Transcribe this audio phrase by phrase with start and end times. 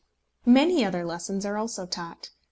[0.47, 2.31] Many other lessons also are taught.